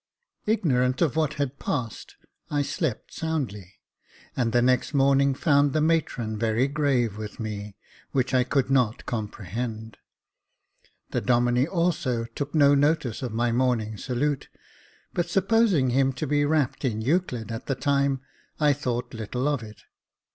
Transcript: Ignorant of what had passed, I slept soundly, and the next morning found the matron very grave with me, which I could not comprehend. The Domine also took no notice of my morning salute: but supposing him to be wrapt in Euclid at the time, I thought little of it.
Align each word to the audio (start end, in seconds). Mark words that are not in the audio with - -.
Ignorant 0.47 0.99
of 1.03 1.15
what 1.15 1.35
had 1.35 1.59
passed, 1.59 2.15
I 2.49 2.63
slept 2.63 3.13
soundly, 3.13 3.75
and 4.35 4.51
the 4.51 4.59
next 4.63 4.95
morning 4.95 5.35
found 5.35 5.73
the 5.73 5.79
matron 5.79 6.39
very 6.39 6.67
grave 6.67 7.19
with 7.19 7.39
me, 7.39 7.75
which 8.11 8.33
I 8.33 8.43
could 8.43 8.71
not 8.71 9.05
comprehend. 9.05 9.97
The 11.11 11.21
Domine 11.21 11.67
also 11.67 12.23
took 12.25 12.55
no 12.55 12.73
notice 12.73 13.21
of 13.21 13.31
my 13.31 13.51
morning 13.51 13.95
salute: 13.95 14.49
but 15.13 15.29
supposing 15.29 15.91
him 15.91 16.13
to 16.13 16.25
be 16.25 16.45
wrapt 16.45 16.83
in 16.83 17.01
Euclid 17.01 17.51
at 17.51 17.67
the 17.67 17.75
time, 17.75 18.21
I 18.59 18.73
thought 18.73 19.13
little 19.13 19.47
of 19.47 19.61
it. 19.61 19.83